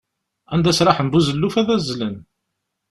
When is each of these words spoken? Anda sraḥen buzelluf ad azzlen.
Anda 0.53 0.71
sraḥen 0.77 1.07
buzelluf 1.13 1.55
ad 1.61 1.69
azzlen. 1.75 2.15